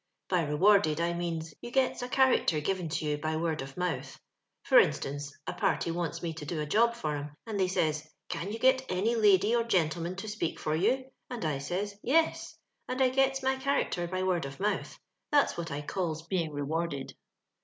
By 0.29 0.41
rewarded, 0.41 0.99
I 0.99 1.13
means, 1.13 1.53
>ou 1.63 1.69
gets 1.69 2.01
a 2.01 2.09
character 2.09 2.59
given 2.59 2.89
to 2.89 3.05
you 3.05 3.19
by 3.19 3.37
word 3.37 3.61
of 3.61 3.77
mouth. 3.77 4.19
For 4.63 4.79
instance, 4.79 5.37
a 5.45 5.53
party 5.53 5.91
wants 5.91 6.23
me 6.23 6.33
to 6.33 6.43
do 6.47 6.59
a 6.59 6.65
job 6.65 6.95
for 6.95 7.15
'em, 7.15 7.35
and 7.45 7.59
they 7.59 7.67
says, 7.67 8.07
* 8.19 8.27
Can 8.27 8.51
you 8.51 8.57
get 8.57 8.83
any 8.89 9.15
lady 9.15 9.55
or 9.55 9.63
gentleman 9.63 10.15
to 10.15 10.27
speak 10.27 10.57
for 10.57 10.73
you?' 10.75 11.05
And 11.29 11.45
I 11.45 11.59
says, 11.59 11.99
* 11.99 12.01
Yes 12.01 12.57
;* 12.01 12.57
and 12.89 12.99
I 12.99 13.09
gets 13.09 13.43
my 13.43 13.57
cha 13.57 13.75
racter 13.75 14.09
by 14.09 14.23
word 14.23 14.45
of 14.45 14.59
mouth— 14.59 14.97
that's 15.31 15.55
what 15.55 15.69
I 15.69 15.83
calls 15.83 16.23
being 16.25 16.51
rewarded. 16.51 17.13